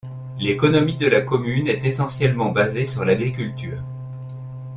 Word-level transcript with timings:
L'économie 0.39 0.97
de 0.97 1.05
la 1.05 1.21
commune 1.21 1.67
est 1.67 1.85
essentiellement 1.85 2.49
basée 2.51 2.87
sur 2.87 3.05
l'agriculture. 3.05 3.83